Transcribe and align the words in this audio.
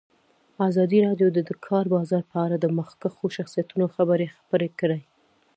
ازادي 0.69 0.99
راډیو 1.07 1.27
د 1.33 1.39
د 1.49 1.51
کار 1.67 1.85
بازار 1.95 2.23
په 2.31 2.37
اړه 2.45 2.55
د 2.59 2.65
مخکښو 2.77 3.25
شخصیتونو 3.37 3.85
خبرې 3.95 4.27
خپرې 4.37 4.69
کړي. 4.79 5.01